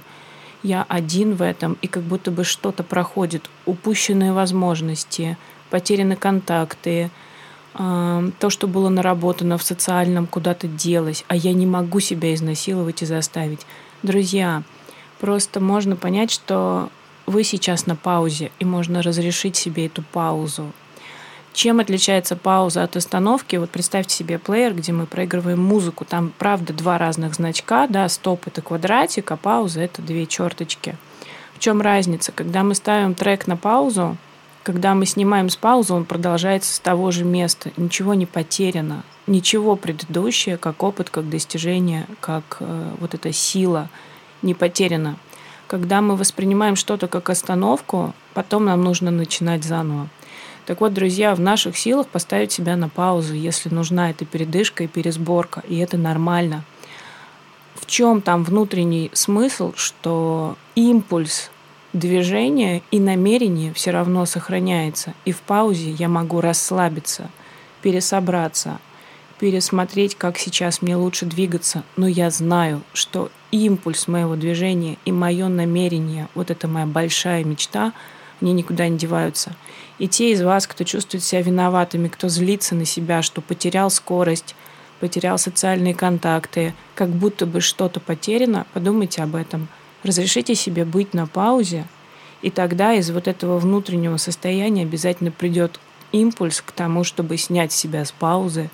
[0.63, 5.37] я один в этом, и как будто бы что-то проходит, упущенные возможности,
[5.69, 7.09] потеряны контакты,
[7.73, 13.05] то, что было наработано в социальном, куда-то делось, а я не могу себя изнасиловать и
[13.05, 13.65] заставить.
[14.01, 14.63] Друзья,
[15.19, 16.89] просто можно понять, что
[17.25, 20.71] вы сейчас на паузе, и можно разрешить себе эту паузу.
[21.55, 23.55] Чем отличается пауза от остановки?
[23.55, 26.03] Вот представьте себе плеер, где мы проигрываем музыку.
[26.03, 27.87] Там, правда, два разных значка.
[27.87, 30.97] Да, стоп— это квадратик, а пауза— это две черточки.
[31.53, 32.33] В чем разница?
[32.33, 34.17] Когда мы ставим трек на паузу,
[34.63, 37.71] когда мы снимаем с паузы, он продолжается с того же места.
[37.77, 39.05] Ничего не потеряно.
[39.25, 43.87] Ничего предыдущее, как опыт, как достижение, как э, вот эта сила
[44.41, 45.15] не потеряна.
[45.67, 50.09] Когда мы воспринимаем что-то как остановку, потом нам нужно начинать заново.
[50.65, 54.87] Так вот, друзья, в наших силах поставить себя на паузу, если нужна эта передышка и
[54.87, 56.63] пересборка, и это нормально.
[57.75, 61.51] В чем там внутренний смысл, что импульс
[61.93, 67.29] движения и намерение все равно сохраняется, и в паузе я могу расслабиться,
[67.83, 68.79] пересобраться,
[69.39, 75.47] пересмотреть, как сейчас мне лучше двигаться, но я знаю, что импульс моего движения и мое
[75.47, 77.93] намерение, вот это моя большая мечта,
[78.41, 79.55] они никуда не деваются.
[79.97, 84.55] И те из вас, кто чувствует себя виноватыми, кто злится на себя, что потерял скорость,
[84.99, 89.67] потерял социальные контакты, как будто бы что-то потеряно, подумайте об этом.
[90.03, 91.85] Разрешите себе быть на паузе,
[92.41, 95.79] и тогда из вот этого внутреннего состояния обязательно придет
[96.11, 98.69] импульс к тому, чтобы снять себя с паузы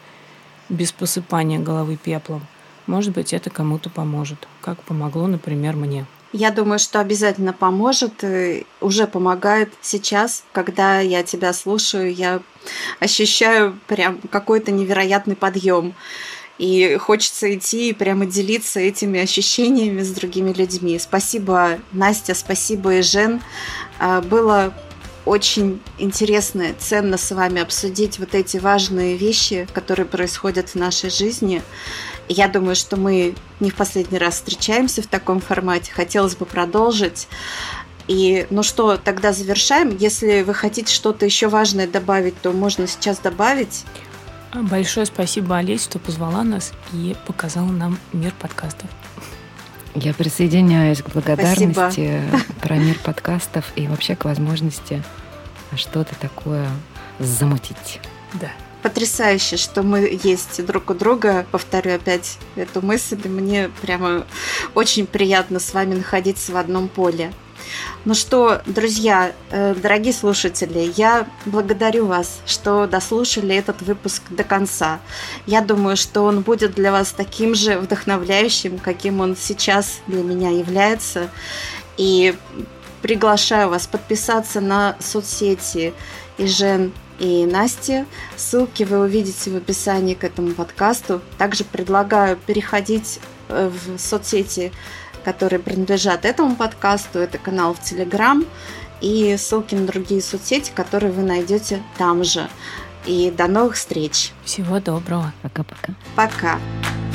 [0.69, 2.45] без посыпания головы пеплом.
[2.87, 6.05] Может быть, это кому-то поможет, как помогло, например, мне.
[6.33, 8.23] Я думаю, что обязательно поможет.
[8.79, 12.41] Уже помогает сейчас, когда я тебя слушаю, я
[12.99, 15.93] ощущаю прям какой-то невероятный подъем.
[16.57, 20.99] И хочется идти и прямо делиться этими ощущениями с другими людьми.
[20.99, 23.41] Спасибо, Настя, спасибо, и Жен.
[23.97, 24.71] А, было
[25.25, 31.09] очень интересно, и ценно с вами обсудить вот эти важные вещи, которые происходят в нашей
[31.09, 31.61] жизни.
[32.31, 35.91] Я думаю, что мы не в последний раз встречаемся в таком формате.
[35.93, 37.27] Хотелось бы продолжить.
[38.07, 39.97] И ну что, тогда завершаем.
[39.97, 43.83] Если вы хотите что-то еще важное добавить, то можно сейчас добавить.
[44.53, 48.89] Большое спасибо, Олесь, что позвала нас и показала нам мир подкастов.
[49.93, 52.39] Я присоединяюсь к благодарности Спасибо.
[52.61, 55.03] про мир подкастов и вообще к возможности
[55.75, 56.65] что-то такое
[57.19, 57.99] замутить.
[58.35, 58.51] Да.
[58.81, 61.45] Потрясающе, что мы есть друг у друга.
[61.51, 63.19] Повторю опять эту мысль.
[63.27, 64.25] Мне прямо
[64.73, 67.31] очень приятно с вами находиться в одном поле.
[68.05, 74.99] Ну что, друзья, э, дорогие слушатели, я благодарю вас, что дослушали этот выпуск до конца.
[75.45, 80.49] Я думаю, что он будет для вас таким же вдохновляющим, каким он сейчас для меня
[80.49, 81.29] является.
[81.97, 82.35] И
[83.03, 85.93] приглашаю вас подписаться на соцсети
[86.37, 86.91] и Жен
[87.21, 88.05] и Насти.
[88.35, 91.21] Ссылки вы увидите в описании к этому подкасту.
[91.37, 94.71] Также предлагаю переходить э, в соцсети
[95.23, 97.19] которые принадлежат этому подкасту.
[97.19, 98.43] Это канал в Телеграм
[99.01, 102.49] и ссылки на другие соцсети, которые вы найдете там же.
[103.05, 104.31] И до новых встреч.
[104.43, 105.33] Всего доброго.
[105.41, 105.93] Пока-пока.
[106.15, 106.55] Пока.
[106.55, 106.59] -пока.
[106.59, 107.10] Пока.